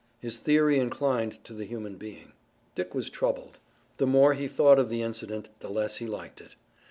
[0.19, 2.31] His theory inclined to the human being.
[2.73, 3.59] Dick was troubled.
[3.97, 6.55] The more he thought of the incident the less he liked it.